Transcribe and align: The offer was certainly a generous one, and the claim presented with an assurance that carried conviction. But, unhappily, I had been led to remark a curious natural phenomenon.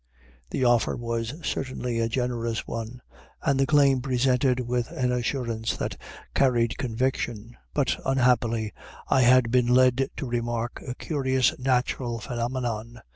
The 0.49 0.63
offer 0.65 0.95
was 0.97 1.31
certainly 1.43 1.99
a 1.99 2.09
generous 2.09 2.65
one, 2.65 3.03
and 3.43 3.59
the 3.59 3.67
claim 3.67 4.01
presented 4.01 4.59
with 4.61 4.89
an 4.89 5.11
assurance 5.11 5.77
that 5.77 5.95
carried 6.33 6.75
conviction. 6.79 7.55
But, 7.75 7.97
unhappily, 8.03 8.73
I 9.09 9.21
had 9.21 9.51
been 9.51 9.67
led 9.67 10.09
to 10.17 10.25
remark 10.25 10.81
a 10.87 10.95
curious 10.95 11.53
natural 11.59 12.19
phenomenon. 12.19 13.01